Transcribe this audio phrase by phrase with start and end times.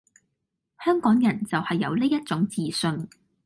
[0.83, 3.07] 香港人就係有呢一種自信